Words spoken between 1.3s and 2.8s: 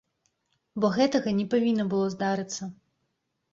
не павінна было здарыцца.